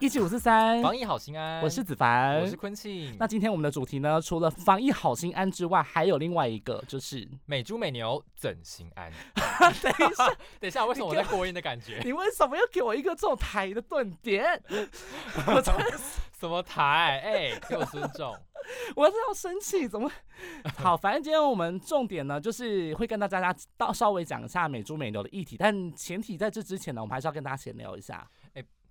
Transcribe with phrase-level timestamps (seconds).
[0.00, 1.60] 一七五四三，防疫好心安。
[1.60, 3.16] 我是子凡，我是坤庆。
[3.18, 9.10] 那今天我们的主题呢，除了防疫好心安之外，还有另外一个，就是美猪美牛怎心安？
[9.82, 10.26] 等一下，
[10.60, 12.00] 等一下，为什么我在过音的感觉？
[12.04, 14.62] 你为什么要给我一个这种台的顿点？
[15.48, 15.98] 我真的
[16.38, 17.20] 什么台？
[17.24, 18.36] 哎，给我尊重！
[18.94, 20.08] 我是要生气，怎么？
[20.76, 28.24] 好，反正今天我们重点呢，就是会跟大家到稍微讲一下美猪美牛的议题，但前提在这之前呢，我们还是要跟大家闲聊一下。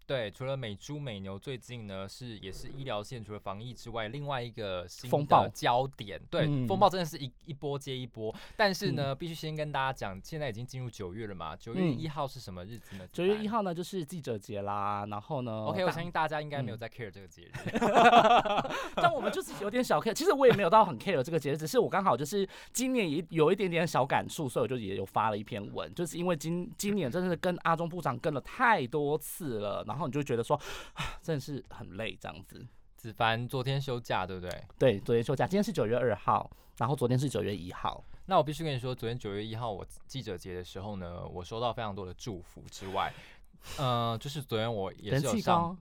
[0.08, 6.18] 对，除了美猪美牛，最近呢是也是医疗线，除了防疫之外，另外一个新的焦点。
[6.30, 8.34] 对，风暴真的是一一波接一波。
[8.56, 11.54] 但是呢，必须先跟大家讲，现在已经进入九月了嘛？
[11.58, 13.06] 九月一号是什么日子呢？
[13.12, 15.06] 九月一号呢就是记者节啦。
[15.10, 17.52] 然后呢？OK，我相信大家应该没有在 care 这个节日。
[18.96, 20.14] 但我们就是有点小 care。
[20.14, 30.60] 其实我也没有到很 care 这个节日，只是我刚好就是今年也有一点点小感触，所以我就也有发了一篇文，就是因为今今年真的是跟阿中部长跟了太多次了，然后你就觉得说，
[31.24, 32.68] 真的是很累这样子。
[32.98, 34.64] 子凡昨天休假，对不对？
[34.78, 35.46] 对，昨天休假。
[35.46, 38.04] 今天是九月二号，然后昨天是九月一号。
[38.26, 43.14] 那我必须跟你说，昨天九月一号我记者节的时候呢，我收到非常多的祝福之外，
[43.78, 45.78] 呃，就是昨天我也是有上，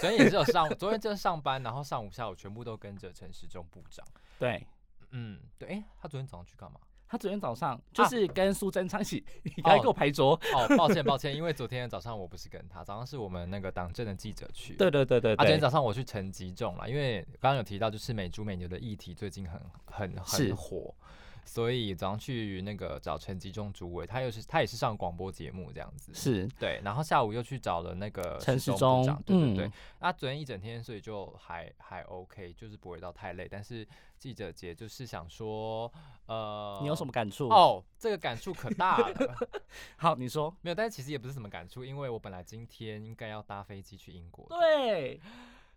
[0.00, 4.04] 昨天也是有上，昨天就是上班，然后上午下午全部都跟着陈时中部长。
[4.40, 4.66] 对，
[5.10, 6.80] 嗯，对，哎，他昨天早上去干嘛？
[7.08, 9.24] 他昨天早上就是跟苏贞昌一起
[9.64, 10.32] 来给我拍桌。
[10.54, 14.74] 哦，抱歉抱歉，因为昨天早上我不是跟他，早上是我们那个党政的记者去。
[14.74, 15.34] 对对对对。
[15.34, 20.94] 啊，昨天早上我去陈吉仲了，因为刚刚有提到就是美猪美牛的议题最近很很很火。
[21.46, 29.70] 所以早上去那个找陈吉仲主委，他又是他也是上广播节目这样子，是对，然后下午又去找了那个陈时中，对对对。
[30.00, 33.48] 那昨天一整天，所以就还还 OK，就是不会到太累。
[33.48, 33.86] 但是
[34.18, 35.90] 记者节就是想说，
[36.26, 37.48] 呃，你有什么感触？
[37.48, 39.48] 哦，这个感触可大了。
[39.96, 44.46] 好，你说没有，但是其实也不是什么感触，因为我本来今天应该要搭飞机去英国。
[44.48, 45.20] 对。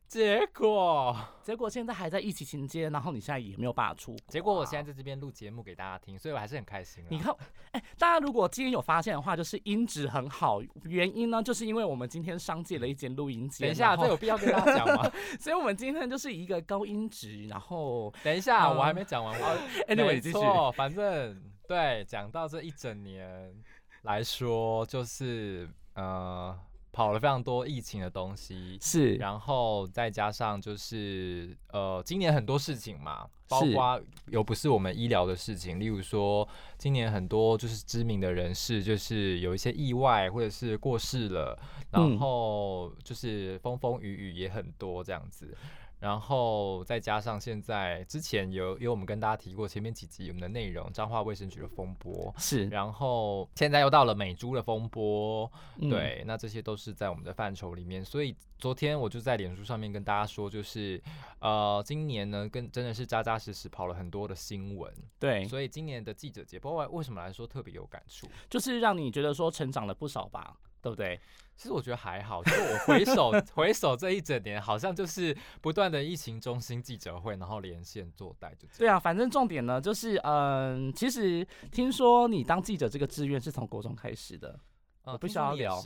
[0.10, 4.18] 结果，结果现在还在疫情期间，然后你现在也没有办法出。
[4.28, 7.06] 结果我现在在这边录节目给大家听，所以我还是很开心。
[7.10, 7.32] 你看，
[7.74, 13.62] 哎，大家如果今天有发现的话，就是音质很好，原因呢，就是因为我们今天商借了一间录音机。
[13.64, 15.12] 等一下，这有必要跟大家讲吗？
[15.40, 19.40] 所以我们今天就是一个高音质，然后等一下，我还没讲完。
[19.40, 19.58] 我
[19.94, 20.40] Anyway，继续。
[20.76, 23.54] 反正对，讲到这一整年
[24.02, 26.60] 来说，就是呃。
[26.92, 36.48] 跑了非常多疫情的东西，是，然后再加上就是呃，今年很多事情嘛，包括有不是我们医疗的事情，例如说
[36.78, 41.58] 今年很多就是知名的人士，就是有一些意外或者是过世了，
[41.92, 45.56] 然后就是风风雨雨也很多这样子。
[46.00, 55.52] 然后再加上现在之前有有我们跟大家提过前面几集我们的内容，彰化卫生局的风波是，然后现在又到了美猪的风波，
[55.90, 58.04] 对，那这些都是在我们的范畴里面。
[58.04, 61.02] 所以昨天我就在脸书上面跟大家说，就是
[61.40, 70.58] 呃，今年呢，跟真的是扎扎实实跑了很多的新闻，对，所以今年的记者节，包括为什么来说特别有感触，就是让你觉得说成长了不少吧。
[70.82, 71.20] 对不对？
[71.56, 78.98] 其实我觉得还好，就我回首 回首这一整年，好像就是不断的疫情中心记者会，然后连线做代，就对啊。
[78.98, 84.58] 反正重点呢，就是嗯，其实听说你当记者这个志愿是从国中开始的。
[85.06, 85.82] 我不需要聊，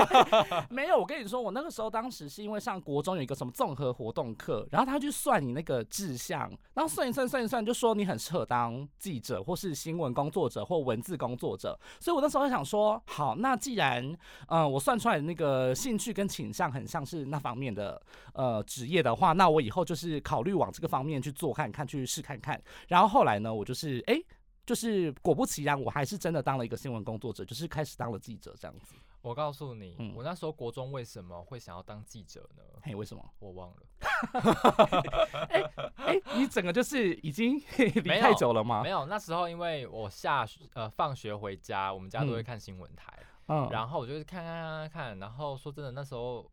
[0.68, 0.98] 没有。
[0.98, 6.40] 我跟你说，我那个时候当时是因为上国中有一个什么综合活动课，然后他去算你那个志向，
[6.74, 11.78] 然后算一算算一算，就说你很适合当记者或是新闻工作者或文字工作者。
[11.98, 14.14] 所以我那时候就想说，好，那既然
[14.48, 18.00] 嗯我算出来的那个兴趣跟倾向很像是那方面的
[18.34, 22.60] 呃职业的话，那我以后就是考虑往这个方面去做看看，去试看看。
[22.88, 24.20] 然后后来呢，我就是哎。
[24.68, 28.94] 就是果不其然，我还是真的当了一个新闻工作者，就是开始当了记者这样子。
[29.22, 32.62] 我告诉你，我那时候国中为什么会想要当记者呢？
[32.82, 33.24] 嘿，为什么？
[33.38, 33.76] 我忘了。
[35.48, 35.62] 哎
[35.96, 38.82] 哎，你整个就是已经 离太久了吗？
[38.82, 43.10] 没有，那时候因为我下呃放学回家，我们家都会看新闻台，
[43.46, 46.46] 嗯，然后我就看看看看，然后说真的，那时候。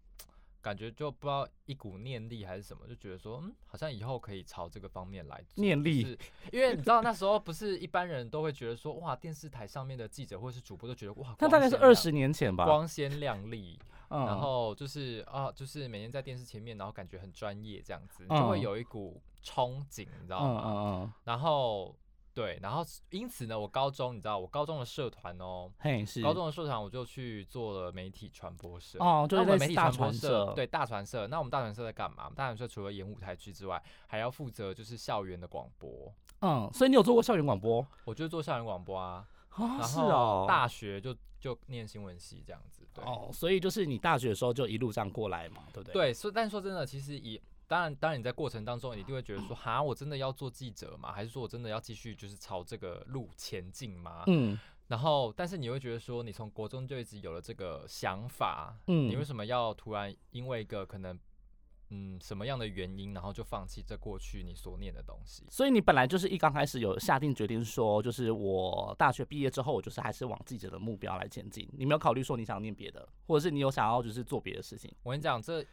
[0.66, 5.64] 感觉就不知道一股念力还是什么，就觉得说，嗯，好像以后可以朝这个方面来做。
[5.64, 6.18] 念力，
[6.52, 13.78] 因为你知道那时候不是一般人都会觉得说，哇，电视台上面的记者或者是主播都觉得哇，那大概是二十年前吧，光鲜亮丽，
[14.10, 20.64] 然后就是啊，就是每天在电视前面，然后感觉很专业这样子，就会有一股憧憬，你知道吗？
[20.66, 21.14] 嗯嗯嗯。
[21.26, 21.96] 然后
[22.36, 31.26] 对，然后因此呢，我高中你知道，我高中的社团哦，嘿是高中的社团，我就去做了媒体传播社哦，就是媒体传播社，对大传社。
[31.28, 32.30] 那我们大传社在干嘛？
[32.36, 36.14] 大传社除了演舞台剧之外，还要负责就是校园的广播。
[36.42, 37.88] 嗯，所以你有做过校园广播？
[38.04, 39.26] 我就做校园广播啊。
[39.52, 40.46] 啊，是哦。
[40.46, 42.86] 大学就就念新闻系这样子。
[42.96, 45.94] 哦，所以就是你大学的时候就一路这样过来嘛，对不对？
[45.94, 51.12] 对，所以但说真的，其实以当然，当然你在过程当中，你一定会觉得说，哈，我真的要做记者吗？
[51.12, 54.24] 还是说我真的要继续就是朝这个路前进吗？
[54.28, 54.60] 嗯。
[54.88, 61.20] 然后，但是你会觉得说，你从国中就一直有了这个想法，嗯，你为什么要突然因为一个可能，
[61.90, 65.44] 嗯，什么样的原因，然后就放弃这过去你所念的东西？
[65.50, 71.68] 所以你本来就是一刚开始有下定决定说，就是我大学毕业之后，我就是还是往记者的目标来前进。
[71.74, 74.94] 你没有考虑说你想念别的，或者是你有想要就是做别的事情？
[75.02, 75.66] 我跟你讲，这。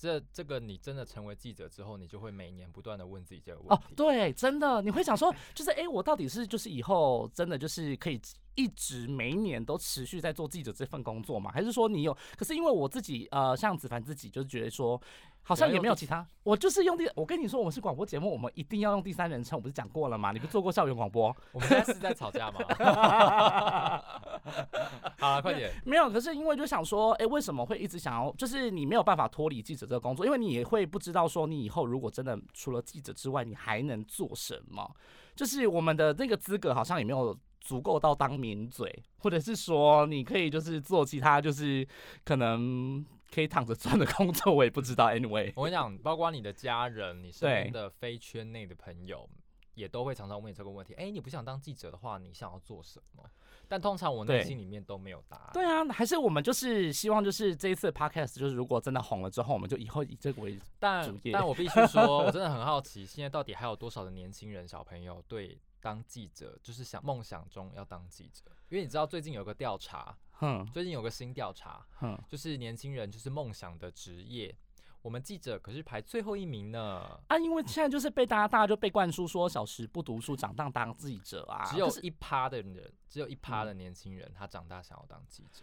[0.00, 3.74] 这这个你真的成为记者之后，你就会每年不断的问自己这个问题。
[3.74, 8.18] 哦，对，真的，你会想说，就是哎，我到底是就是以后真的就是可以
[8.60, 11.50] 一直每一年都持续在做记者这份工作吗？
[11.50, 12.14] 还是说你有？
[12.36, 15.00] 可是因为我自己呃，像子凡自己就是觉得说。
[15.42, 20.32] 好像也没有其他，我就是用第，我跟你说，我们是广播节目，我们一定要用第三人称，我不是讲过了吗？
[20.32, 21.34] 你不做过校园广播？
[21.52, 22.60] 我们现在是在吵架吗？
[25.18, 25.72] 好，快点。
[25.86, 28.30] 没有，可是因为就想说，哎，为什么会一直想要？
[28.34, 34.94] 就是你没有办法脱离记者这个工作，因为你也会不知道说，你以后如果真的除了记者之外，你还能做什么？
[35.34, 41.86] 就是我们的那个资格好像也没有足够到当名嘴，或者是说你可以就是做其他，就是
[42.24, 43.04] 可能。
[43.32, 45.06] 可以躺着赚的工作，我也不知道。
[45.06, 49.30] Anyway，我跟你讲，包括你的家人、你身边的非圈内的朋友，
[49.74, 50.94] 也都会常常问你这个问题。
[50.94, 53.22] 哎，你不想当记者的话，你想要做什么？
[53.68, 55.50] 但通常我内心里面都没有答案。
[55.54, 60.58] 对啊，还是我们就是希望，就是这一次 Podcast，就是如果真的红了之后，我们就以后以这个为
[61.04, 61.30] 主业。
[61.32, 68.44] 但我必须说，我真的很好奇，现在到底还有多少的年轻人、小朋友对当记者就是想梦想中要当记者？
[68.68, 70.16] 因为你知道最近有个调查。
[70.42, 74.56] 嗯，最近有个新调查，嗯，就是年轻人就是梦想的职业，
[75.02, 77.20] 我们记者可是排最后一名呢。
[77.28, 81.64] 啊，因为现在就是被大家大家就被灌输说小时不读书，长大当记者啊。
[81.66, 85.62] 只有一趴的人，只有一趴的年轻人，他长大想要当记者。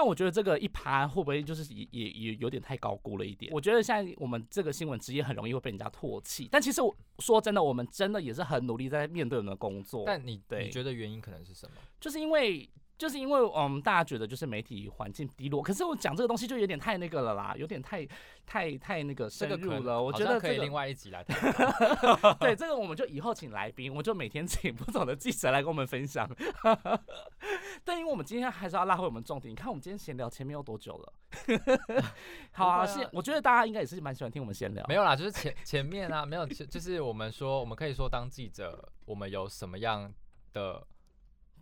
[0.00, 3.52] 但我觉得这个一趴会不会就是也也也有点太高估了一点？
[3.52, 6.48] 我觉得现在我们这个新闻职业很容易会被人家唾弃。
[6.52, 10.04] 但其实我说真的，我们真的也是很努力在面对我们的工作。
[10.06, 11.72] 但你对你觉得原因可能是什么？
[11.98, 12.70] 就是因为。
[12.98, 18.04] 就是因为嗯，大家觉得就是媒体环境低落，可是我讲这个东西就有点太那个了啦，有点太
[18.44, 20.02] 太太那个深入了。
[20.02, 22.36] 我觉得可以另外一集来 谈。
[22.40, 26.28] 对，这个我们就以后请来宾，我就每天请不同的记者来跟我们分享。
[27.84, 31.12] 但因为我们今天还是要拉回我们重点，你看我们今天闲聊前面有多久了？
[32.50, 34.84] 好啊，是我觉得大家应该也是蛮喜欢听我们闲聊。
[34.88, 40.12] 没有啦，就是前前面啊，没有，就是我们说，我们可以说当记者，我们有什么样
[40.52, 40.84] 的。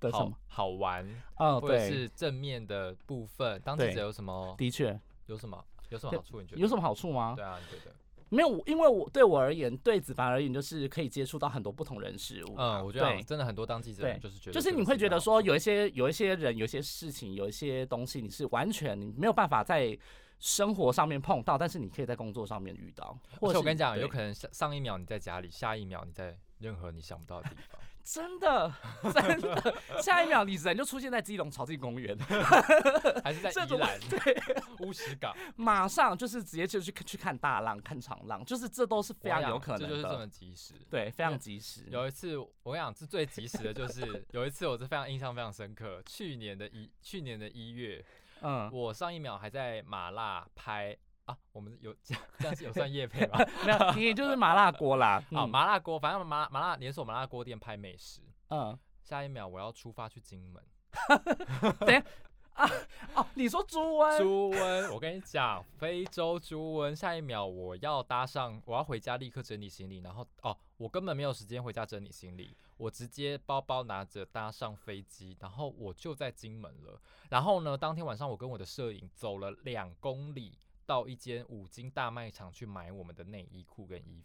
[0.06, 1.60] 的什么好玩啊？
[1.60, 4.54] 或者是正面的部分，当记者有什么？
[4.56, 5.64] 的确，有什么？
[5.90, 6.40] 有什么好处？
[6.40, 7.34] 你觉得有什么好处吗？
[7.36, 7.94] 对啊，你觉得？
[8.28, 12.54] 没有，因为我对我而言，对子凡而言，就是可以接触到很多不同人事物。
[12.56, 19.96] 嗯，我觉得真的很多当记者就是觉得，就是你会觉得说，有一些有一些人，有一些事情，有一些东西，你是完全你没有办法在
[20.40, 23.16] 生活上面碰到，但是你可以在工作上面遇到。
[23.40, 27.80] 或者我跟你讲，有可能上上一秒你在家里，下一秒你在任何你想不到的地方。
[28.06, 28.72] 真的，
[29.12, 32.16] 真的，下一秒你人就出现在基隆草地公园，
[33.24, 34.18] 还是在宜兰对
[34.78, 41.84] 乌石港，马上就是直接就去去看大浪、看长浪，就是这都是非常有可能的，这就是这么及时，对，非常及时。
[41.90, 48.04] 有一次我跟你讲是最及时的，就是 有一次我是非常印象非常深刻，去年的一去年的一月，
[48.40, 50.96] 嗯，我上一秒还在马辣拍。
[51.26, 53.38] 啊，我们有这样 这样是有算夜配吗？
[53.64, 55.22] 没有，你就是麻辣锅啦。
[55.34, 58.22] 啊，麻辣锅，反正麻麻辣连锁麻辣锅店拍美食。
[58.48, 60.62] 嗯，下一秒我要出发去金门。
[61.80, 62.04] 等下
[62.54, 62.70] 啊
[63.14, 64.18] 哦，你说猪瘟？
[64.18, 66.94] 猪瘟，我跟你讲，非洲猪瘟。
[66.94, 76.98] 下一秒我要搭上，我要回家立刻整理行李，然后哦，我根本没有时间回家整理行李，我直接包包拿着搭上飞机，然后我就在金门了。
[77.28, 80.58] 然后呢，当天晚上我跟我的摄影走了两公里。
[80.86, 84.22] 到一间五金大卖场去买我们的内衣裤跟衣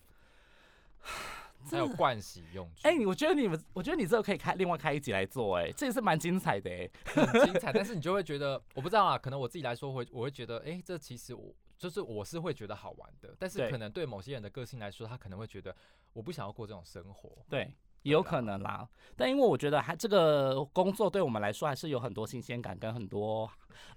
[0.99, 2.87] 服， 还有盥洗用具。
[2.87, 7.73] 哎，我觉得你们，我觉得你这个可以开另外开一集来做，哎，这也是蛮精彩的，哎，很精彩。
[7.73, 13.35] 但是你就会觉得，我不知道啊，可能我自己来说会，我会觉得，哎，这其实我就是我是会觉得好玩的。
[13.37, 15.75] 但是可能对某些人的个性来说，他可能会觉得
[16.13, 17.45] 我不想要过这种生活。
[17.49, 17.73] 对。
[18.03, 23.47] 也有可能啦，但因为我觉得还这个工作对我们来说还是有很多新鲜感跟很多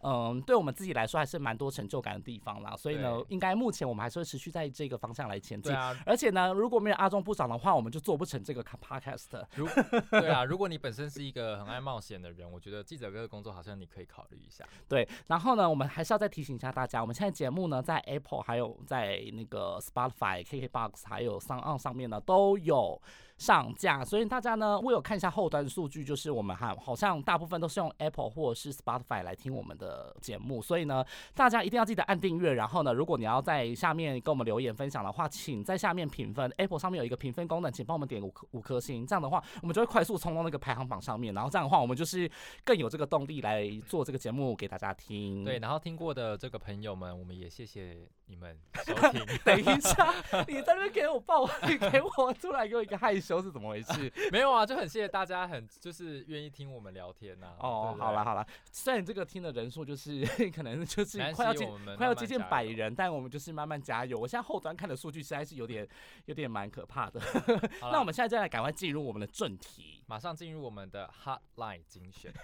[0.02, 2.76] 嗯，对我们自己来说还是蛮多成就感的地方啦。
[2.76, 5.74] 所以呢，应该目前我们还是会持续在这个方向来前进。
[5.74, 9.44] 啊，而且呢，如果没有阿忠部长的话，我们就做不成这个 podcast。
[9.54, 9.66] 如
[10.10, 14.64] 对啊，如果你本身是一个很爱冒险的人，我觉得记者哥的工作好像你可以考虑一下。
[14.88, 23.00] 对，然后呢，我们还是要再提醒一下大家，我们现在节目呢，在 Apple 还有在那个 Spotify、KKBox 还有 s o n 上面呢都有。
[23.36, 31.04] 上架，所以大家呢，我有看一下后端数据，就是我们哈好像大部分都是用 Apple 或者是 Spotify 来听我们的节目，所以呢，
[31.34, 32.52] 大家一定要记得按订阅。
[32.52, 36.52] 然后呢，如果你要在下面跟我们留言分享的话，请在下面评分。
[36.58, 41.32] Apple 上面有一个评分功能，请帮我们点五颗五颗星，这样的话，我们就会快速冲到那个排行榜上面。
[41.32, 42.30] 然后这样的话，我们就是
[42.64, 45.44] 更有这个动力来做这个节目给大家听。
[45.44, 49.24] 对，然后听过的这个朋友们，我们也谢谢你们收听。
[49.44, 50.14] 等一下，
[50.48, 51.46] 你在那边给我报，
[51.90, 53.40] 给我出来给我一个害羞。
[53.40, 54.12] 是怎么回事？
[54.32, 57.54] 没有啊，就很谢谢大家，很就是愿意听我们聊天呐。
[57.58, 64.18] 哦，好了好了，虽然这个听的人数就是 可能就是快要接快要接近百人，但我们就是慢慢加油。
[64.18, 65.88] 我现在后端看的数据实在是有点
[66.26, 67.20] 有点蛮可怕的。
[67.80, 72.34] 那我们现在再来赶快进入我们的正题，马上进入我们的 Hotline 精选。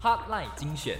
[0.00, 0.98] Hotline 精选。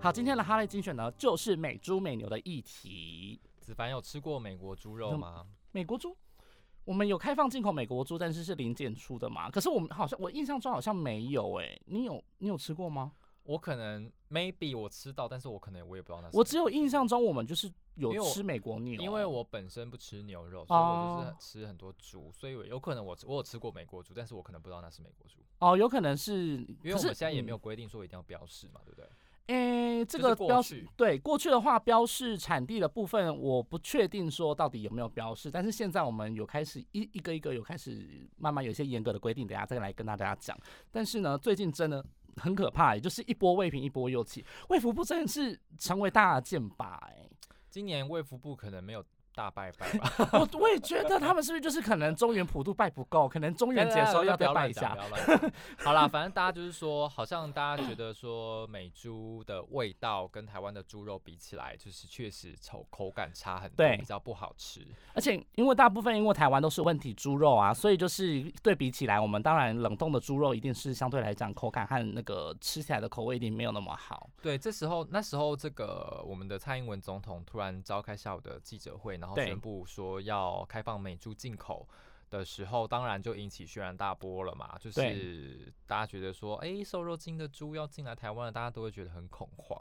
[0.00, 3.40] 好，今天的哈雷精选呢，就是美猪美牛的议题。
[3.60, 5.46] 子凡有吃过美国猪肉吗？
[5.70, 6.16] 美国猪，
[6.84, 9.50] 我们有开放进口美国猪，但是是零检出的嘛？
[9.50, 13.12] 可是我们好像我印象中好像没有哎，你有你有吃过吗？
[13.44, 16.36] 我可能 maybe 我吃到，但是我可能我也不知道那是。
[16.36, 25.38] 我只有印象中我们就是有吃美国牛，因为我本身不吃牛肉，所以我就是吃很多猪，所以有可能我我有吃过美国猪，但是我可能不知道那是美国猪。
[25.58, 29.08] 哦，有可能是，因为我们现在也没有规定说一定要标示嘛，对不对？
[29.46, 40.56] 诶，这个标示对过去的话，标示产地的部分我不确定说到底有没有标示，但是现在我们有开始一一个一个有开始慢慢有一些严格的规定，等下再来跟大家讲。
[40.90, 42.04] 但是呢，最近真的
[42.36, 47.28] 很可怕，也就是一波未平一波又起，卫福部真的是成为大剑拔哎，
[47.68, 49.04] 今年卫福部可能没有。
[49.34, 50.12] 大拜拜吧！
[50.38, 54.94] 我我也觉得他们是不是就是可能中原普渡拜不够，可能中原节的时候要再拜一下。
[55.78, 64.86] 好啦，反正大家就是说，好像大家觉得说美猪的味道跟台湾的猪肉比起来，就是确实口口感差很多，比较不好吃。
[65.14, 74.28] 而且因为大部分因为台湾都是问题猪肉啊，所以就是对比起来，我们当然冷冻的猪肉一定是相对来讲口感和那个吃起来的口味一定没有那么好。
[74.42, 79.21] 对，这时候那时候这个我们的蔡英文总统突然召开下午的记者会。
[79.22, 81.88] 然后宣布说要开放美猪进口
[82.28, 84.76] 的时候，当然就引起轩然大波了嘛。
[84.80, 89.80] 就是大家觉得说，哎，瘦肉精的猪要进来台湾了，大家都会觉得很恐慌。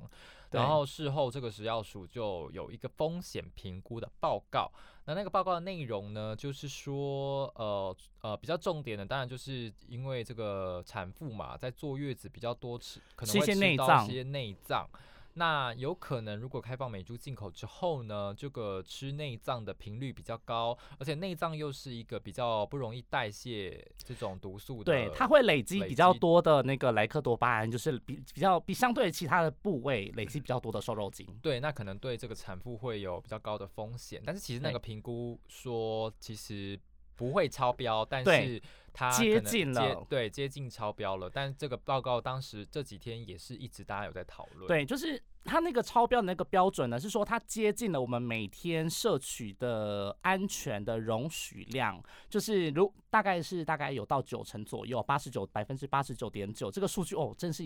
[0.51, 4.71] 然后事后这个食药署就有一个风险评估的报告。
[5.05, 14.88] 那那个报告的内容呢，就是说，呃呃，比较重点的，当然就是因为这个产妇嘛，在坐月子比较多吃，可能会吃到一些内脏。
[15.34, 31.26] 那有可能，如果开放美猪进口之后呢，这个吃内脏的频率比较高，而且内脏又是一个比较不容易代谢这种毒素的，对，它会累积比较多的那个莱克多巴胺，就是比比较比相对其他的部位累积比较多的瘦肉精。
[31.42, 36.80] 对，那可能对这个产妇会有比较高的风险，但是其实那个评估说其实
[37.16, 38.62] 不会超标，但是
[38.93, 41.29] 它接近了，对，接近超标了。
[41.29, 45.21] 但这个报告当时这几天也是一直大家有在讨论，对，就是。
[45.43, 57.63] 它那个超标的那个标准呢，是说它接近了我们每天摄取的安全的容许量，就是如大概是大概有到九成左右，八十九百分之八十九点九，这个数据哦，真是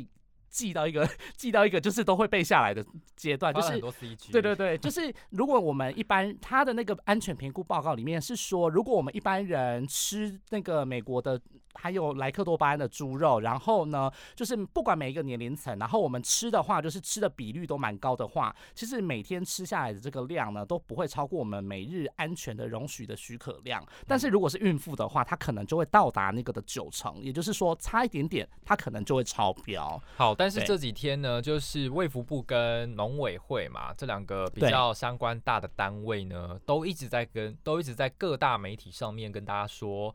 [0.56, 2.84] 记到一个 记到一个就是都会背下来的
[3.16, 3.80] 阶段，就是
[4.32, 11.40] 对对对，就是如果我们一般他的那个安全评估报告里面是说，如果我们一般人吃那个美国的。
[11.76, 23.86] 还有莱克多巴胺的猪肉，然后呢，就是不管每一个年龄层，然后我们吃的话，就是吃的比率都蛮高的话，其实每天吃下来的这个量呢，都不会超过我们每日安全的容许的许可量。
[24.08, 30.02] 但是如果是孕妇的话，她可能就会到达那个的九成，也就是说差一点点，她可能就会超标。
[30.16, 40.14] 好，但是这几天呢，就是卫福部跟农委会嘛，这两个比较相关大的单位呢，都一直在跟，都一直在各大媒体上面跟大家说。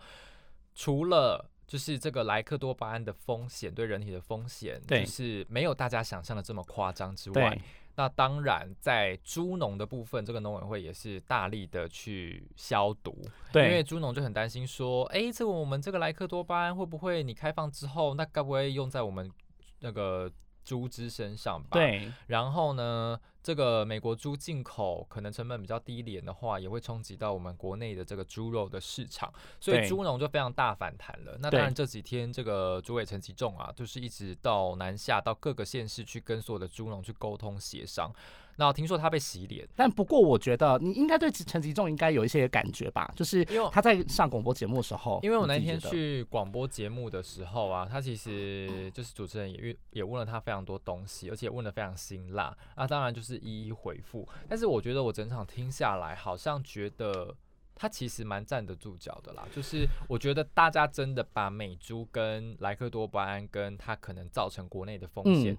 [0.73, 7.57] 除了就是这个莱克多巴胺的风险对人体的风险，就是没有大家想象的这么夸张之外，
[7.95, 13.17] 那当然在猪农的部分，这个农委会也是大力的去消毒，
[13.53, 19.31] 对，因为猪农就很担心说，哎，这个我们这个莱克多巴胺会不会你开放之后，那该不会用在我们
[19.79, 20.29] 那个？
[20.63, 21.71] 猪只身上吧。
[21.73, 22.13] 对。
[22.27, 31.37] 然后呢，这个美国猪进口可能成本比较低廉的话，也会冲击到我们国内的这个猪肉的市场，所以猪农就非常大反弹了。
[31.41, 38.13] 那当然这几天这个主委陈其重啊，就是一直到南下到各个县市去跟所有的猪农去沟通协商。
[38.61, 54.29] 那听说他被洗脸，但不过我觉得你应该对陈吉仲应该有一些感觉吧，就是因为他在上广播节目的时候，因为我那天去广播节目的时候啊，他其实就是主持人也也问了他非常多东西，而且问的非常辛辣啊，当然就是一一回复。
[54.47, 57.35] 但是我觉得我整场听下来，好像觉得
[57.75, 65.57] 他其实蛮站得住脚的啦，就是我觉得大家真的把美珠跟莱克多巴胺跟他可能造成国内的风险。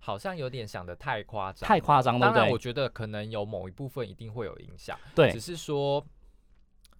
[0.00, 2.26] 好像有点想的太夸张，太夸张了。
[2.26, 6.04] 当然，我觉得可能有某一部分一定会有影响，对，只是说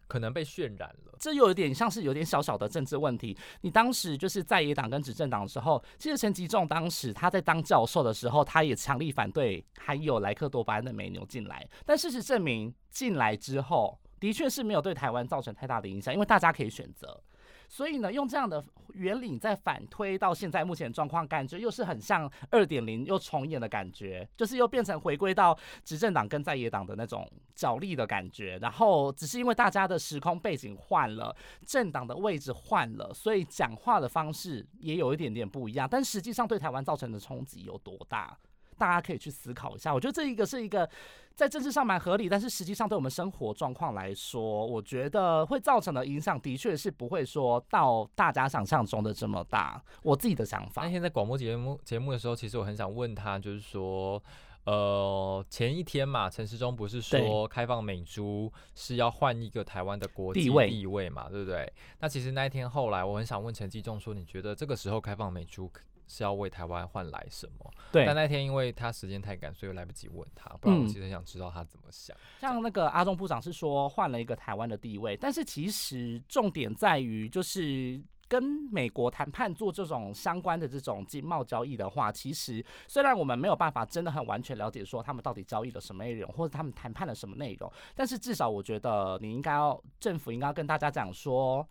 [0.06, 1.16] 可能被渲染了。
[1.18, 3.36] 这又有点像是有点小小的政治问题。
[3.60, 11.68] 你当时就是在野党跟执政党的时候，其实陈吉仲当时他在当教授的时候，他也强力反对还有莱克多巴胺的美牛进来。
[11.84, 17.22] 但事实证明，进来之后的确是没有对台湾造成太大的影响，因为大家可以选择。
[17.70, 18.62] 所以呢，用这样的
[18.94, 28.58] 原理再反推到现在目前状况，感觉又是很像二点零又重演的感觉，就是又变成回归到执政党跟在野党的那种角力的感觉。
[28.60, 31.34] 然后只是因为大家的时空背景换了，
[31.64, 35.86] 政党的位置换了，所以讲话的方式也有一点点不一样。
[35.88, 38.36] 但实际上对台湾造成的冲击有多大？
[38.80, 40.88] 大家可以去思考一下，我觉得这一个是一个
[41.34, 49.82] 在政治上蛮合理，但是实际上对我们生活状况来说，我觉得会造成的影响的确是不会说到大家想象中的这么大。
[50.02, 50.82] 我自己的想法。
[50.84, 54.22] 那天在广播节目节目的时候，其实我很想问他，就是说，
[54.64, 61.70] 呃，前一天嘛，陈时中不是说开放美珠是要换一个台湾的国际地位嘛，对不对？
[62.00, 65.70] 那其实那一天后来，我很想问陈继仲说，你觉得这个时候开放美猪？
[66.10, 67.70] 是要为台湾换来什么？
[67.92, 70.50] 对，但那天因为他时间太赶，所以来不及问他。
[70.60, 72.16] 不然我其实很想知道他怎么想。
[72.40, 91.64] 像那个阿中部长是说换了一个台湾的地位，但是其实重点在于，就是跟美国谈判做这种相关的这种经贸交易的话，其实虽然我们没有办法真的很完全了解说他们到底交易了什么内容，或者他们谈判了什么内容，但是至少我觉得你应该要政府应该要跟大家讲说。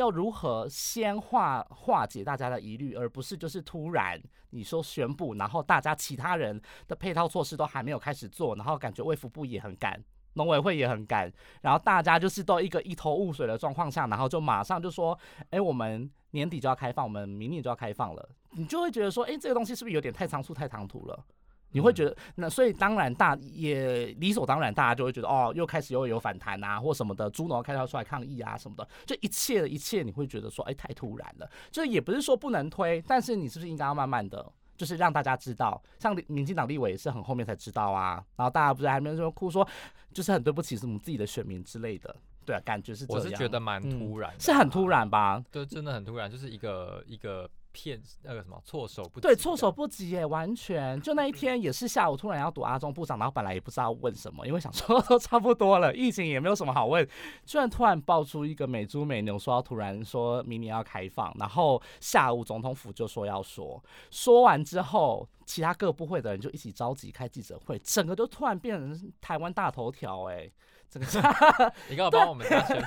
[0.00, 10.02] 要如何先化化解大家的疑虑，而不是就是突然你说宣布，然后大家其他人的配套措施都还没有开始做，然后感觉卫福部也很赶，
[10.34, 15.16] 农委会也很赶，然后大家就是都一个一头雾水的状况下，然后就马上就说，
[15.50, 21.24] 哎，我们年底就要开放，我们明年就要开放了，你就会觉得说，哎，这个东西是不是有点太仓促、太唐突了？
[21.72, 31.50] 你会觉得那所以当然大也理所当然，大家就会觉得哦，又开始又有反弹啊，或什么的，猪农开始出来抗议啊什么的，就一切的一切，你会觉得说，哎，太突然了。
[31.70, 34.44] 就也不是说不能推，但是你是不是应该要慢慢的，
[34.76, 39.66] 就是让大家知道，像民进党立委也是很后面才知道啊，然后大家不是还没说哭说，
[40.12, 45.42] 就是很对不起什么自己的选民之类的，对啊，感觉是我是觉得蛮突然，是很突然吧？
[45.50, 47.48] 对，真的很突然，就是一个一个。
[47.72, 51.00] 骗那个什么措手不及对，措手不及耶，完全。
[51.00, 57.06] 就那一天也是下午突然要堵阿中部长，然后本来也不知道问什么，因为想说 都差不多了，疫情也没有什么好问，
[57.44, 70.50] 居然突然爆出一个美猪美牛说要突然说明年要开放，然后下午总统府就说要说，说完之后，其他各部会的人就一起召集开记者会，整个都突然变成台湾大头条哎，
[70.90, 71.06] 整个
[71.88, 72.84] 你刚好帮我们家宣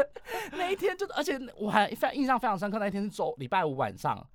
[0.52, 4.26] 那一天就，而且我还非常印象非常深刻，那一天是周礼拜五晚上。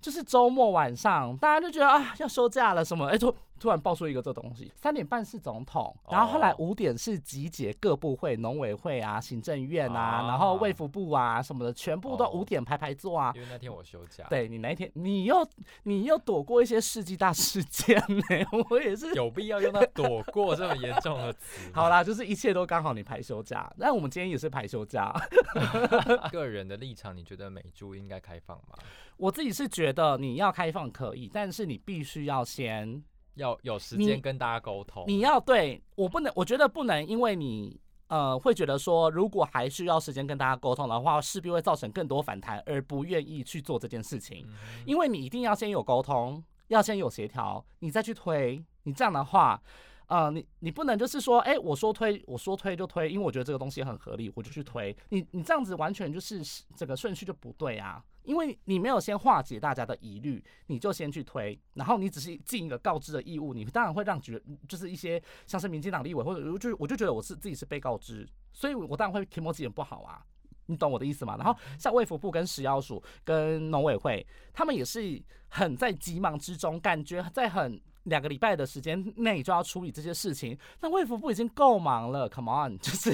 [0.00, 13.30] 就是周末晚上，大家就觉得啊要休假了什么，哎突突然爆出一个这东西，三点半是总统，然后后来五点是集结各部会、农委会啊、行政院啊，然后卫福部啊什么的，全部都五点排排坐啊。
[13.36, 14.26] 因为那天我休假。
[14.30, 15.46] 对你那天你又
[15.82, 21.70] 你又躲过一些世纪大事件呢， 我也是有必要用到躲过这么严重的词。
[21.74, 25.14] 好啦，就是一切都刚好你排休假，那我们今天也是排休假。
[26.32, 28.78] 个人的立场，你觉得美珠应该开放吗？
[29.16, 33.02] 我自己是觉得你要开放可以，但是你必须要先
[33.34, 35.04] 要有时间跟大家沟通。
[35.06, 44.46] 你要对我不能，我觉得不能，因为你呃会觉得说，如果还需要时间跟大家沟通的话，势必会造成更多反弹，而不愿意去做这件事情。
[44.84, 48.62] 因为你一定要先有沟通，要先有协调，你再去推。
[48.84, 49.60] 你这样的话，
[50.06, 54.96] 呃，你你不能就是说，哎，我说推，我说推就推，因为我觉得这个东西很合理，我就去推。
[55.10, 56.42] 你你这样子完全就是
[56.74, 58.02] 这个顺序就不对啊。
[58.22, 70.24] 因为你没有先化解大家的疑虑，你就先去推，然后你只是尽一个告知的义务，你当然会让觉就是一些像是民进党立委或者就我就觉得我是自己是被告知，所以我当然会提摩几点不好啊。
[70.66, 71.36] 你懂我的意思吗？
[71.36, 80.58] 然后像卫福部跟食药署跟农委会，他们也是很在急忙之中，感觉在很两个礼拜的时间内就要处理这些事情。
[80.80, 83.12] 那卫福部已经够忙了，Come on， 就是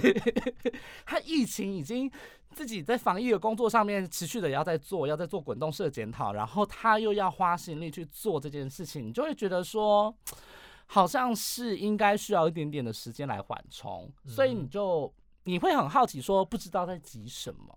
[1.07, 2.11] 他疫情已经
[2.51, 10.15] 自己在防疫的工作上面持续的要在做，要在做滚动式的检讨，然后他又要花心力去做这件事情，你就会觉得说。
[10.89, 17.75] 好像是应该需要一点点的时间来缓冲，所以你就你会很好奇说不知道在急什么，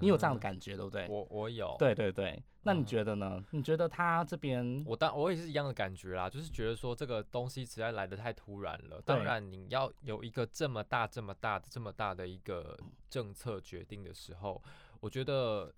[0.00, 1.06] 你有这样的感觉对不对？
[1.08, 3.42] 我我有，对对对，那你觉得呢？
[3.50, 9.00] 你觉得他这边，我当我也是一样的感觉啦，就是觉得说这个东西实在来的太突然了。
[9.04, 12.76] 当然你要有一个这么大这么大的这么大的一个
[13.08, 14.62] 政策决定的时候，
[15.00, 15.72] 我觉得。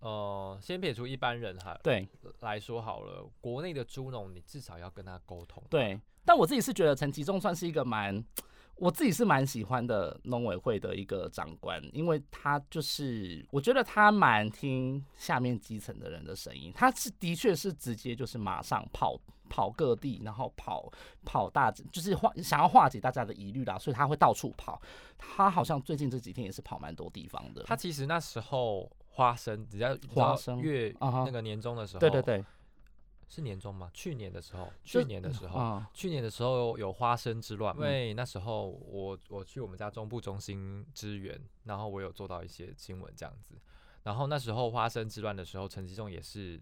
[0.00, 5.60] 呃，先撇除一般人哈，对来说好了，国内的猪农你至少要跟他沟通。
[5.68, 8.24] 对，但我自己是觉得陈其中算是一个蛮，
[8.78, 20.90] 我自己是蛮喜欢的农委会的一个长官，因为他就是我觉得他蛮听下面基层的人的声音，他是的确是直接就是马上跑跑各地，然后跑
[21.24, 24.80] 跑大，就是化想要化解大家的疑虑啦，所以他会到处跑。
[25.18, 27.62] 他好像最近这几天也是跑蛮多地方的。
[27.64, 28.90] 他其实那时候。
[29.10, 32.44] 花生只要花生月那个年终的时候，对对对，
[33.28, 33.90] 是年终吗？
[33.92, 43.54] 去年的时候，去年的时候，去年的时候有花生之乱，因为那时候我我去我们家中部中心支援，然后我有做到一些新闻这样子。
[44.02, 46.60] 然后那时候花生之乱的时候，陈吉仲也是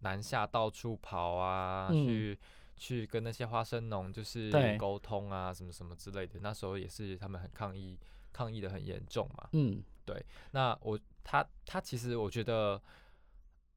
[0.00, 2.38] 南下到处跑啊，去
[2.76, 6.40] 去跟那些花生农就是沟通啊，什么什么之类的。
[6.40, 7.98] 那时候也是他们很抗议，
[8.32, 9.48] 抗议的很严重嘛。
[9.52, 10.24] 嗯，对。
[10.52, 10.98] 那我。
[11.30, 12.80] 他他其实我觉得，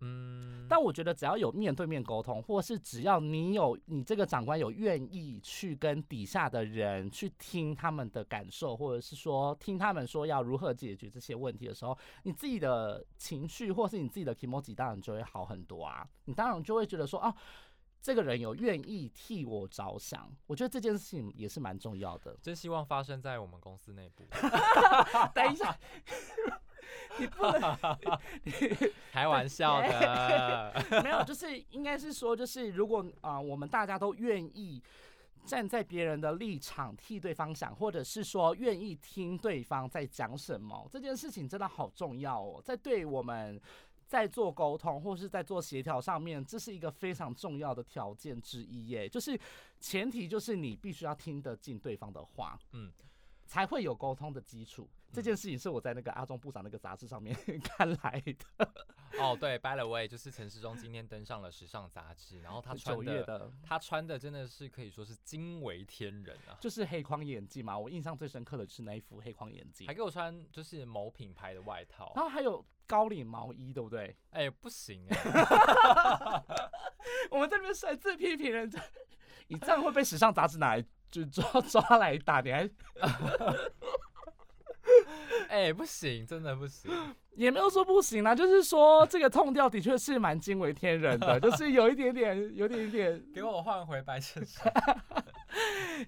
[0.01, 16.07] 嗯，但我觉得只要有面对面沟通，或是只要你有你这个长官有愿意去跟底下的人去听他们的感受，或者是说听他们说要如何解决这些问题的时候，你自己的情绪或是你自己的 emoji 当然就会好很多啊。
[16.25, 17.35] 你当然就会觉得说啊，
[18.01, 22.35] 这个人有愿意替我着想，我觉得这件事情也是蛮重要的。
[22.41, 24.25] 真希望发生在我们公司内部。
[25.35, 25.77] 等一下。
[27.19, 27.77] 你不能
[29.11, 34.81] 开玩笑的，没有，就是应该是说，就是如果啊，我们大家都愿意
[35.45, 43.59] 站在别人的立场替对方想，或者是说愿意听对方在讲什么，这件事情真的好重要哦，在对我们
[44.07, 49.39] 在做沟通或是在做协调上面，这是一个非常重要的条件之一耶，就是
[49.79, 52.91] 前提就是你必须要听得进对方的话，嗯。
[53.51, 54.89] 才会有沟通的基础。
[55.11, 58.73] 这件事情是我在那个阿中部长那个杂志上面 看来的。
[59.19, 66.55] 哦，对，By the way，就是陈世忠今天登上了时尚杂志，然后他穿的，他穿的真的是可以说是惊为天人啊！
[66.61, 74.15] 就是黑框眼镜嘛，我印象最深刻的是那一副黑框眼镜，还给我穿就是某品牌的外套，然后还有高领毛衣，对不对？
[74.29, 75.05] 哎，不行
[77.29, 78.81] 我们这边擅自批评人家，
[79.49, 80.85] 你这样会被时尚杂志拿来。
[81.11, 82.69] 就抓 抓来打，你还，
[85.49, 86.89] 哎，不行，真的不行，
[87.35, 94.71] 也没有说不行啦，就是说这个痛调的确是蛮惊为天人的，就是有一点点，有点点，给我换回白衬衫。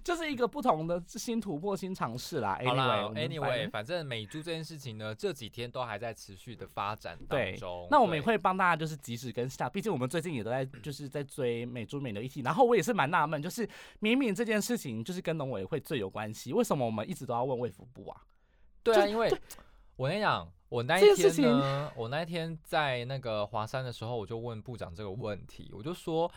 [0.03, 2.59] 就是一个不同的新突破、新尝试啦。
[2.65, 7.87] 好啦，Anyway，反正美猪这件事情呢，这几天都还在持续的发展当中。
[7.89, 12.41] 那我们也会帮大家就是及时跟下，毕竟我们最近也都在就是在追美猪美牛一体。
[12.41, 13.67] 然后我也是蛮纳闷，就是
[13.99, 18.21] 明明这件事情就是跟农委会最有关系，为什么我们一直都要问卫福部啊？
[18.83, 19.33] 对啊，因为
[19.95, 26.29] 我跟你讲，我那一天呢，我那一天在那个华山的时候，我就问部长这个问题，我就说。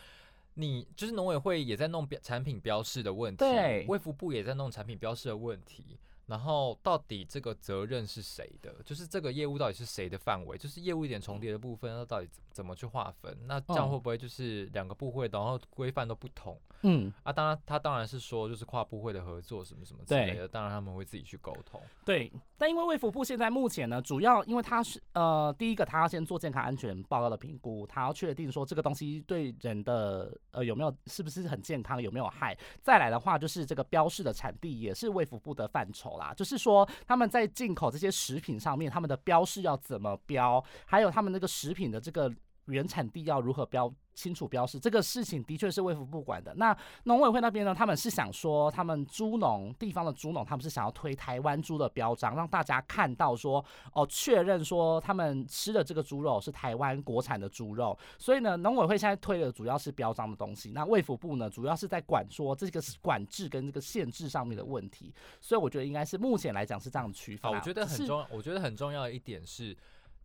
[0.59, 5.99] 你就是农委会也在弄标产品标示的问题，对，卫福部也在弄产品标示的问题。
[6.27, 8.75] 然后到底这个责任是谁的？
[8.85, 10.57] 就是这个业务到底是谁的范围？
[10.57, 13.35] 就是业务一点重叠的部分，那到底怎么去划分？
[13.47, 16.59] 那这样会不会就是两个部会，然后规范都不同？
[16.83, 21.81] 嗯，啊，当然他当然是说就是跨部会的合作什么什么之类的，当然他们会自己去沟通。
[22.05, 32.55] 对，但因为卫福部现在目前呢，主要因为他是呃第一个，他要先做健康安全报告的评估，他要确定说这个东西对人的呃有没有是不是很健康，有没有害。
[32.81, 36.16] 再来的话就是这个标示的产地也是卫福部的范畴。
[36.17, 42.31] 啦，就是说他们在进口这些食品上面，他们的标示要怎么标，还有他们那个食品的这个
[42.67, 46.53] 原产地要如何标清楚标示，这个事情的确是卫福部管的。
[46.55, 57.97] 那农委会那边呢，他们是想说，他们猪农地方的猪农，他们是想要推台湾猪的标章，让大家看到说，哦，确认说他们吃的这个猪肉是台湾国产的猪肉。
[58.17, 65.13] 所以呢，农委会现在推的主要是标章的东西，那卫福部呢，主要是在管说这个管制跟这个限制上面的问题。
[65.39, 67.51] 所以我觉得应该是目前来讲是这样的区分。
[67.51, 69.77] 我觉得很重要，我觉得很重要的一点是。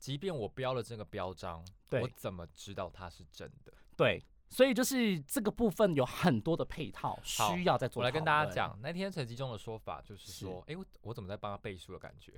[0.03, 3.73] 即便我标了这个标章，我怎么知道它是真的？
[3.97, 8.01] 对，所以就是这个部分有很多的配套需要在做。
[8.01, 12.33] 我来跟大家讲，那天陈吉中的说法就是说，哎，我我怎么在帮他背书的感觉？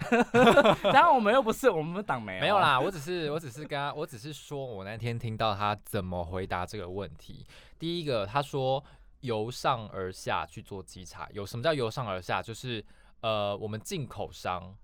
[0.92, 7.46] 当然我们又不是我们党媒，没有啦，我只是我只是跟他，我只是说我那天听到他怎么回答这个问题。
[7.78, 8.84] 第一个，他说
[9.20, 12.42] 由上而下去做稽查，有什么叫由上而下？
[12.42, 12.84] 就是
[13.22, 14.76] 呃，我们进口商。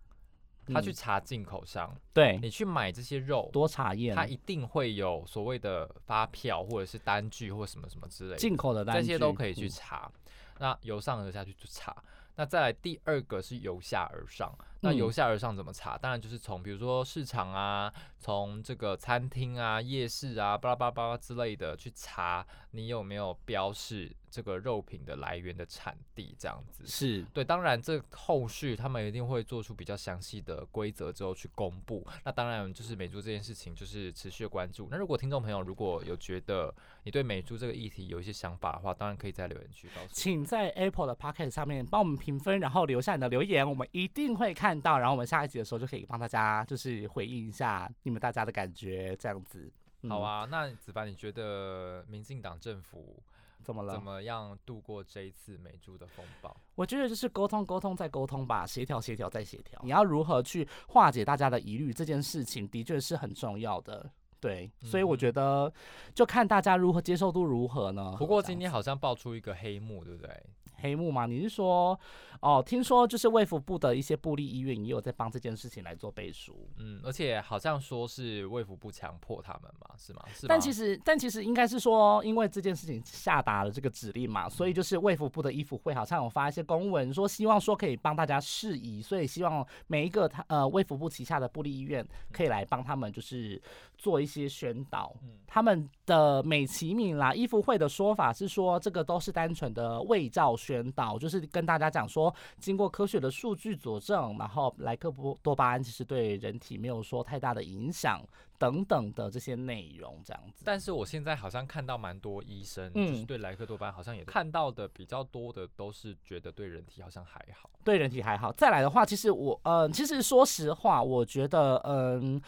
[0.73, 10.11] 他去查进口商，对你去买这些肉，多查验，他一定会有所谓的发票或者是单据或什么什么之类，进口的单据这些都可以去查。
[10.59, 11.97] 那由上而下去查，
[12.37, 14.55] 那再来第二个是由下而上。
[14.83, 15.97] 那由下而上怎么查？
[15.97, 26.87] 当然就是从比如说市场啊，从这个餐厅啊、夜市啊、巴拉巴拉巴拉之类的去查，你有没有标示这个肉品的来源的产地这样子。
[26.87, 32.07] 是对，当然这后续他们一定会做出比较详细的规则之后去公布。
[32.25, 34.89] 那当然就是美猪这件事情就是持续的关注。
[34.91, 40.09] 那如果听众朋友如果有觉得你对美猪这个议题有一些想法的话，当然可以在留言区告诉。
[40.11, 44.71] 请在 Apple 的 Pocket 上面帮我们评分，然后留下你的留言，我们一定会看。
[44.71, 49.69] 看到，然后我们下一集的时候就可以帮大家，就是回应一下你们大家的感觉，这样子。
[50.09, 53.21] 好啊，那子凡，你觉得民进党政府
[53.63, 53.95] 怎么了？
[53.95, 56.57] 怎么样度过这一次美猪的风暴？
[56.75, 59.81] 我觉得就是沟通，沟通再沟通吧，协调，协调再协调。
[59.83, 61.93] 你要如何去化解大家的疑虑？
[61.93, 64.11] 这件事情的确是很重要的。
[64.41, 65.71] 对，所以我觉得
[66.15, 68.17] 就看大家如何接受度如何呢？
[68.19, 70.43] 不过今天好像爆出一个黑幕，对不对？
[70.81, 71.27] 黑幕吗？
[71.27, 71.99] 你是说，
[72.41, 80.23] 哦，听说就是卫福部的一些部立医院也有在帮这件事情来做背书，嗯，而且好像说是卫福部强迫他们嘛，是吗？
[80.33, 80.47] 是。
[80.47, 93.61] 但其实，但其实应该是说，因为这件事情下达了这个指令嘛，所以就是卫福部的医福会好像有发一些公文，说希望说可以帮大家释疑，所以希望每一个他呃卫福部旗下的部立医院可以来帮他们就是
[93.97, 95.15] 做一些宣导。
[95.23, 100.57] 嗯，他们的美其名啦，医福会的说法是说，这个都是单纯的卫教。
[100.71, 108.23] 宣导就是跟大家讲说，经过科学的数据佐证，然后莱克多多巴胺其实对人体没有说太大的影响
[108.57, 110.63] 等等的这些内容，这样子。
[110.65, 118.53] 但是我现在好像看到蛮多医生，就是对莱克多巴胺好像也看到的比较多的都是觉得对人体好像还好，对人体还好。
[118.53, 122.41] 再来的话，其实我嗯，其实说实话，我觉得嗯，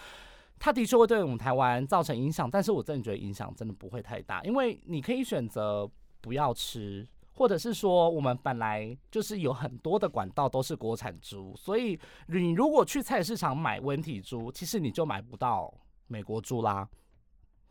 [0.61, 7.05] 它的确会对我们台湾造成影响，但是我真的觉得影响真的不会太大，因为你可以选择不要吃。
[7.35, 15.73] 或者是说，我们本来就是有很多的管道都是国产猪，所以你如果去菜市场买温体猪，其实你就买不到
[16.09, 16.87] 美国猪啦，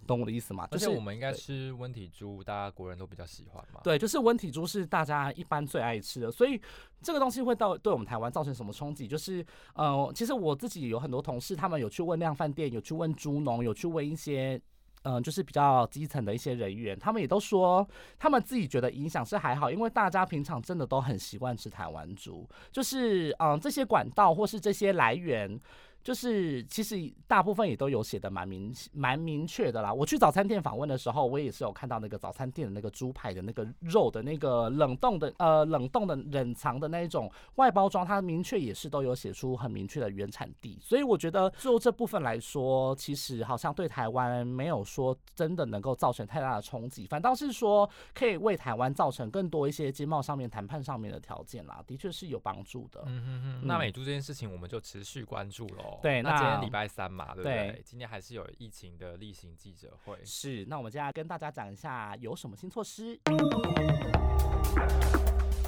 [0.08, 0.67] 懂我的意思吗？
[0.71, 3.80] 就是我们应该吃温体猪，大家国人都比较喜欢嘛。
[3.84, 6.60] 对，就是温体猪是大家一般最爱吃的，所以
[7.02, 9.08] 这个东西会到对我们台湾造成什么冲击？
[9.08, 9.45] 就是，
[9.76, 14.60] 呃，其实我自己有很多同事，他们有去问量饭店，有去问猪农，有去问一些。
[15.04, 17.88] 嗯，就是比较基层的一些人员，他们也都说，
[18.20, 25.60] 他们自己觉得影响是还好，因为大家平常真的都很习惯吃台湾猪，就是嗯，这些管道或是这些来源。
[26.04, 29.94] 就是其实大部分也都有写的蛮明蛮明确的啦。
[29.94, 40.80] 我去早餐店访问的时候，我也是有看到那个早餐店的那个猪排的那个肉的那个冷冻的呃冷冻的冷藏的那一种外包装，它明确也是都有写出很明确的原产地。
[40.82, 53.04] 所以我觉得就这部分来说，其实好像对台湾没有说真的能够造成太大的冲击，反倒是说可以为台湾造成更多一些经贸上面谈判上面的条件啦，的确是有帮助的。
[53.06, 55.90] 嗯哼哼，那美猪这件事情我们就持续关注喽。
[56.01, 57.82] 对，那今天礼拜三嘛，对不对？
[57.86, 60.17] 今天还是有疫情的例行记者会。
[60.23, 63.19] 是，那我们接下来跟大家讲一下有什么新措施。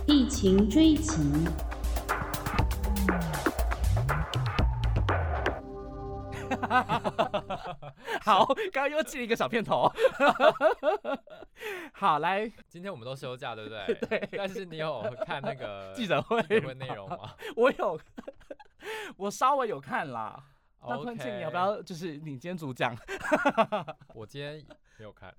[0.05, 1.21] 疫情追击。
[8.21, 9.91] 好，刚刚又记了一个小片头。
[11.93, 13.95] 好，来，今天我们都休假，对不对？
[14.07, 14.29] 对。
[14.38, 16.41] 但是你有看那个记者会
[16.75, 17.33] 内容吗？
[17.55, 17.99] 我有。
[19.17, 20.43] 我稍微有看啦，
[20.82, 21.82] 那坤庆你要不要？
[21.82, 22.95] 就是你今天主讲，
[24.13, 24.65] 我今天
[24.97, 25.34] 没有看，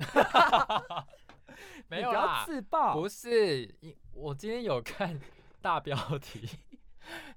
[1.89, 3.75] 没有啦，自爆不是，
[4.13, 5.19] 我今天有看
[5.61, 6.49] 大标题，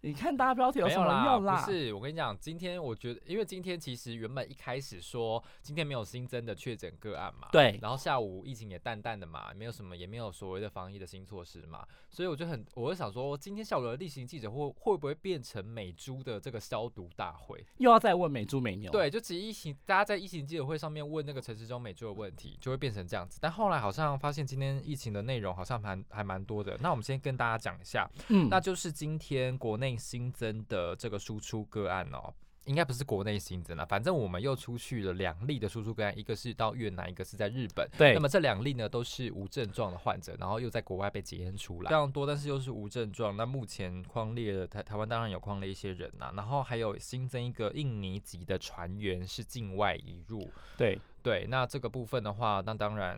[0.01, 1.63] 你看大家标题有什么用啦？
[1.63, 17.65] 不是，我跟你讲，今天我觉得，因为今天其实原本一开始说今天没有新增的确诊个案嘛，对，然后下午疫情也淡淡的嘛，没有什么，也没有所谓的防疫的新措施嘛，所以我就很，我就想说，今天下午的例行记者会会不会变成美猪的这个消毒大会？
[17.77, 18.91] 又要再问美猪美牛？
[18.91, 23.39] 对，就其实疫情，大家在疫情记者会上面问那个陈时中美猪的问题，就会变成这样子。
[23.41, 32.34] 但后来好像发现今天疫情的内容好像蛮还蛮多的，那我们先跟大家讲一下，嗯，那就是今天国内新增的这个输出个案哦。
[32.65, 37.89] 应该不是国内新增了，反正我们又出去了两例的输出个案，一个是到越南，一个是在日本。
[37.98, 43.38] 对，那么这两例呢都是无症状的患者，然后又在国外被检验出来，非常多，但是又是无症状。
[43.38, 50.52] 那目前框列了台台湾当然有框列一些人呐，然后还有新增一个印尼籍的船员是境外移入。
[50.78, 53.17] 对对，那这个部分的话，那当然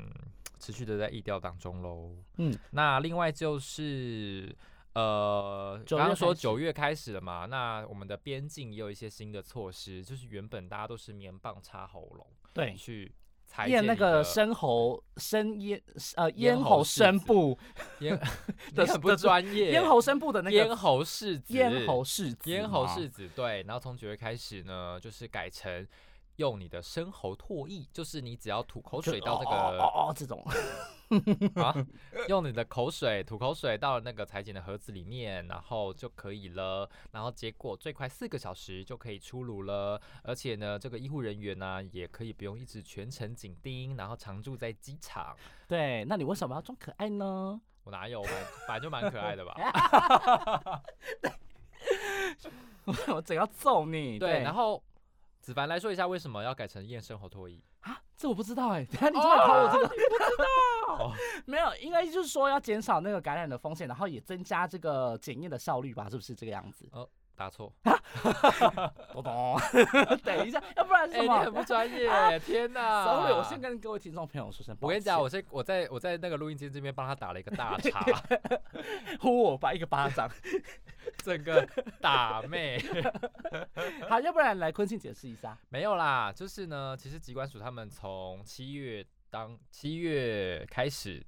[0.60, 2.12] 持续的在疫调当中喽。
[2.38, 4.56] 嗯，那另外就是。
[5.00, 13.12] 呃，刚刚说九月开始了嘛，那我们的边境也有一些新的措施，就是原本大家都是棉棒插喉咙，对，去
[13.68, 15.82] 验那个深喉深咽
[16.16, 17.58] 呃咽喉声部，
[18.00, 18.20] 咽
[18.76, 25.88] 的很不专业，咽喉声部的那个咽喉拭子，咽喉拭子，咽喉拭子，对，然后从九月开始呢，就是改成。
[26.36, 30.42] 用你的深喉唾液，就是你只要吐口水到这个哦哦这种
[31.62, 31.74] 啊，
[32.28, 36.90] 用你的口水吐口水到那个裁剪的盒子里面，然后就可以了。
[37.12, 45.36] 然后结果最快四个小时就可以出炉了，而且呢，这个医护人员呢也可以不用一直全程紧盯，然后常住在机场。
[45.68, 47.60] 对，那你为什么要装可爱呢？
[47.84, 49.56] 我哪有，本来就蛮可爱的吧？
[53.08, 54.20] 我怎要揍你？
[54.20, 54.84] 对，然后。
[55.42, 58.00] 子凡来说一下，为什么要改成验生活脱衣啊？
[58.16, 60.46] 这我不知道哎，等下你突然考我这个，不知道。
[61.46, 66.10] 没有，应该就是说要减少那个感染的风险，然后也增加这个检验的效率吧？
[66.10, 66.88] 是不是这个样子？
[66.92, 67.72] 哦，答错。
[69.14, 69.60] 我 懂。
[70.24, 71.40] 等一下，要不然什么？
[71.40, 78.04] 很不专业，天哪！Sorry，我先跟各位听众朋友说声，我跟你讲，我先我在我在那个录音间这边帮他打了一个大叉，
[79.20, 80.30] 呼我发一个巴掌。
[81.24, 81.68] 整个
[82.00, 82.80] 打妹，
[84.08, 85.58] 好，要不然来坤庆解释一下。
[85.70, 91.26] 没有啦，就是呢，其实机关署他们从七月当七月开始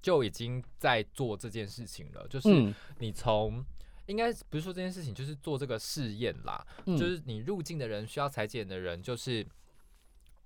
[0.00, 3.64] 就已经在做这件事情了，就是你从
[4.06, 9.46] 应该不是说这件事情，就是做这个试验啦，就是你入境的人需要裁剪的人，就是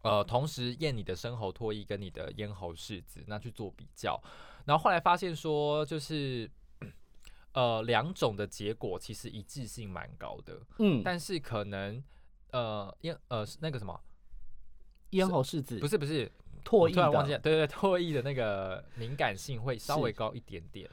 [0.03, 4.21] 呃同时验你的深喉唾液跟你的咽喉拭子，那去做比较，
[4.67, 6.51] 然后后来发现说就是。
[7.55, 12.03] 呃，两种的结果其实一致性蛮高的，嗯，但是可能
[12.51, 14.01] 呃咽呃那个什么
[15.11, 15.79] 咽喉拭子。
[15.79, 16.33] 不是不是
[16.63, 20.89] 唾液，突然忘记了，对对唾液的那个敏感性会稍微高一点点，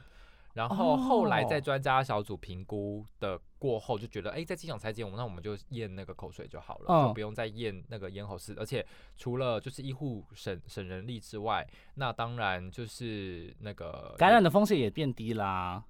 [0.54, 8.84] 然后后来在专家小组评估的过后就觉得，哎，在机场裁剪，我们那我们就验那个口水就好了，就不用再验那个咽喉拭，而且
[9.16, 15.84] 除了就是医护省省人力之外，那当然就是那个感染的风险也变低啦。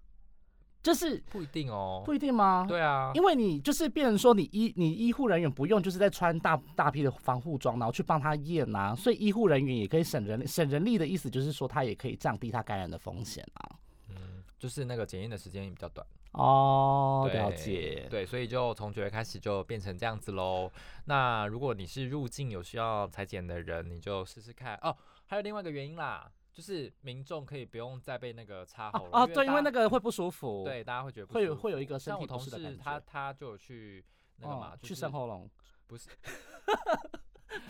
[0.83, 2.65] 就是不一定哦，不一定吗？
[2.67, 13.77] 对啊，因为你就是变成说你医你医护人员不用就是在穿大大批的防护装，然后去帮他验啊，所以医护人员也可以省人省人力的意思就是说他也可以降低他感染的风险啊。
[14.09, 18.07] 嗯，就是那个检验的时间也比较短哦，了解。
[18.09, 20.71] 对，所以就从九月开始就变成这样子喽。
[21.05, 24.97] 那如果你是入境有需要裁剪的人，你就试试看哦。
[25.27, 26.31] 还有另外一个原因啦。
[26.53, 32.83] 就是民众可以不用再被那个插喉了啊，对，因为那个会不舒服，对，大家会觉得会有会有一个身体不适的感觉。
[32.83, 34.05] 他他就有去
[34.39, 35.49] 那个嘛，去生喉咙，
[35.87, 36.09] 不是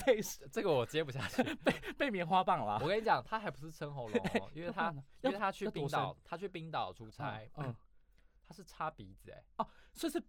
[0.04, 2.78] 被这个我接不下去， 被被棉花棒了。
[2.82, 4.90] 我跟你讲，他还不是生喉咙，因为他
[5.22, 7.74] 因为他去冰岛，他去冰岛出差，嗯，
[8.48, 10.22] 他是插鼻子哎，哦，所以是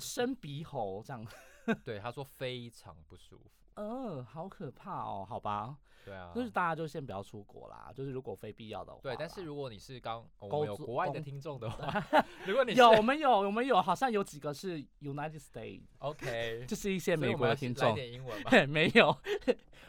[0.00, 1.26] 生鼻喉这样，
[1.84, 5.76] 对，他说非常不舒服，嗯，好可怕哦，好吧。
[6.06, 7.90] 对啊，就是大家就先不要出国啦。
[7.92, 9.16] 就是如果非必要的话，对。
[9.18, 12.04] 但是如果你是刚我们有国外的听众的话，
[12.46, 17.92] 如果你有我们有我们有好像有几个是 United States，OK， 就是一些美国的听众。
[17.96, 18.50] 点英文吧。
[18.68, 19.16] 没有。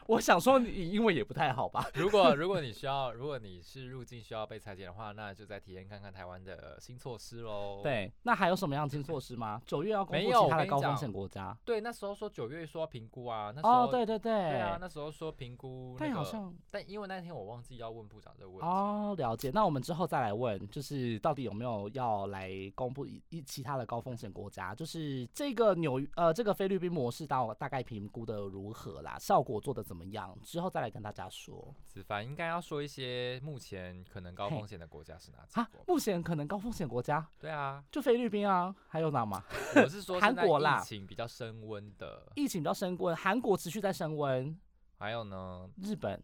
[0.07, 1.85] 我想说你英文也不太好吧？
[1.95, 7.81] 如果如果你需要，如果你是入境需要被裁剪的话，那就再体验看看台湾的新措施喽。
[7.83, 9.61] 对，那还有什么样新措施吗？
[9.65, 11.55] 九月要公布其他的高风险国家。
[11.65, 18.65] 对，那时候说九月说要评估啊，那时候哦，对对对，对啊，那时候说评估，但好像，但因为那天我忘记要问部长这个问题。
[18.65, 19.51] 哦，了解。
[19.53, 24.73] 那我们之后再来问，就是到底有没有要来公布一一其他的高风险国家？
[24.75, 29.17] 就是这个纽呃这个菲律宾模式到大概评估的如何啦？
[29.19, 30.37] 效果做的怎么样？
[30.43, 31.73] 之后再来跟大家说。
[31.83, 35.69] 子凡应该要说一些目前可能高风险的国家是哪几啊？
[35.87, 37.27] 目前可能高风险国家？
[37.39, 39.43] 对啊，就菲律宾啊，还有哪吗？
[39.75, 44.57] 我是说韩国啦，疫情比较升温的，疫情比较升温，韩国持续在升温。
[44.97, 45.69] 还有呢？
[45.81, 46.21] 日本，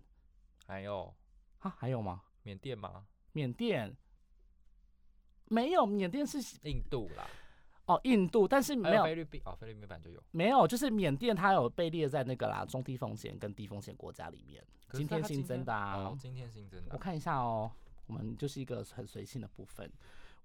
[0.65, 1.13] 还有
[1.59, 1.75] 啊？
[1.77, 2.21] 还有吗？
[2.41, 3.05] 缅甸吗？
[3.31, 3.95] 缅甸
[5.45, 7.27] 没有，缅甸是印度啦。
[7.85, 10.23] 哦，印度，但是没有菲律宾哦，菲律宾版就有。
[10.31, 14.65] 没有，就是缅甸，它有被列在那个啦中低风险跟低风险国家里面。
[14.93, 16.91] 今天新增的啊，今天新增的。
[16.93, 17.71] 我看一下哦，
[18.07, 19.91] 我们就是一个很随性的部分。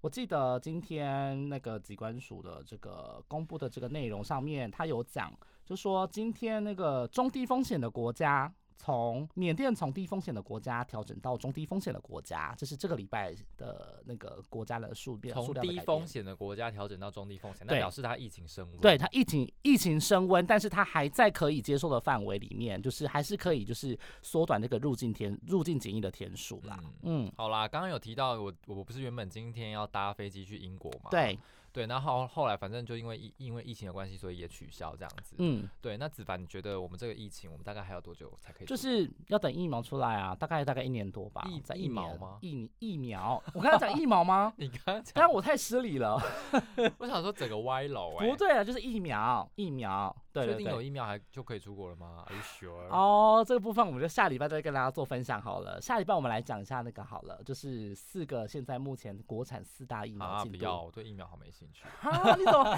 [0.01, 5.29] 我记得今天那个机关署的这个公布的这个内容上面，他有讲，
[5.65, 8.51] 就说今天那个中低风险的国家。
[8.81, 18.79] 从缅甸从低风险的国家调整到中低风险的国家，这是这个礼拜的那个国家的数变从低风险的国家调整到中低风险，那表示它疫情升温。
[18.79, 26.79] 对它疫情疫情升温，但是它还在可以接受的范围里面，就是还是可以就是缩短这个入境天入境检疫的天数啦。
[27.01, 31.09] 嗯，好啦，刚刚有提到我我不是原本今天要搭飞机去英国嘛？
[31.11, 31.37] 对。
[31.71, 35.35] 对，然后后来反正就因为疫因为疫情的关系，所以也取消这样子。
[35.39, 35.97] 嗯，对。
[35.97, 38.67] 那子凡，你觉得我们这个疫情，我们大概还要多久才可以？
[38.67, 41.47] 就是要等疫苗出来啊，大概大概一年多吧。
[41.49, 42.37] 疫疫苗吗？
[42.41, 43.41] 疫疫苗？
[43.53, 44.53] 我刚刚讲疫苗吗？
[44.57, 46.19] 你刚刚讲，但我太失礼了。
[46.99, 48.17] 我想说整个歪楼。
[48.19, 50.15] 不对啊，就是疫苗，疫苗。
[50.31, 52.87] 对确定有疫苗还就可以出国了吗？Are you sure？
[52.89, 55.81] 哦，这个部分我们就下礼拜再跟大家做分享好了。
[55.81, 60.57] 下礼拜我们来讲一下那个好了，就是四个现在目前国产四大疫苗进度。
[60.59, 61.83] 不要，我对疫苗好没兴趣。
[62.07, 62.77] 啊，你怎么？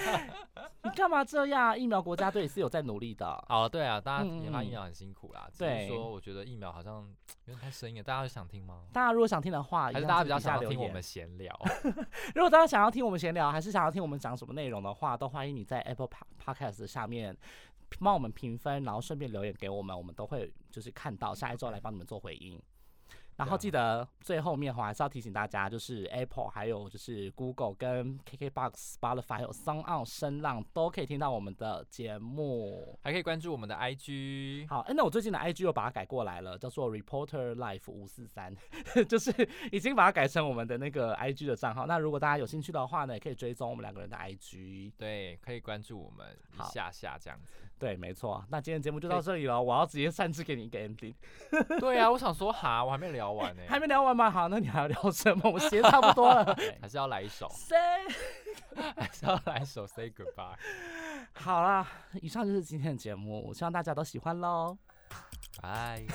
[0.84, 1.78] 你干嘛这样？
[1.78, 3.28] 疫苗国家队是有在努力的。
[3.50, 5.50] 哦，对啊，大家研发疫苗很辛苦啦。
[5.58, 5.88] 对。
[5.88, 7.08] 说我觉得疫苗好像
[7.46, 8.84] 有点太生硬，大家想听吗？
[8.94, 11.54] 大家如果想听的话，还是大家比较想要听我们闲聊。
[12.34, 16.10] 如果大家想要听我们闲聊，还是想要听我们讲什么内容的话，都欢迎你在 Apple
[16.44, 17.38] Podcast 下面。
[18.00, 22.58] 帮我们评分，然后顺便留言给我们，我们都会就是看到，下一周来帮你们做回应。
[23.42, 34.68] 然后记得最后面我还是要提醒大家，就是 Apple 还有就是 Google 跟 KKBox、Spotify 还有 Sound 声浪都可以听到我们的节目，还可以关注我们的 IG。
[34.70, 38.56] 好，哎，那我最近的 IG 又把它改过来了，叫做 Reporter Life 五四三，
[39.10, 39.34] 就是
[39.72, 41.88] 已经把它改成我们的那个 IG 的账号。
[41.88, 44.92] 那如果大家有兴趣的话呢，也可以追踪我们两个人的 IG。
[44.98, 47.54] 对，可以关注我们一下下这样子。
[47.82, 48.46] 对，没错。
[48.50, 51.16] 那今天节目就到这里了，我要直接擅自给你一个 ending。
[51.82, 53.64] 对啊，我想说哈，我还没聊完呢。
[53.68, 54.30] 还没聊完吗？
[54.30, 55.50] 好，那你还要聊什么？
[55.50, 57.76] 我写差不多了， 还是要来一首？Say，
[58.96, 60.58] 还是要来一首 Say Goodbye。
[61.34, 61.88] 好啦，
[62.22, 64.78] 以上就是今天的节目，我希望大家都喜欢喽。
[65.60, 66.06] 拜。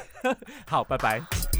[0.69, 1.56] 好，拜拜。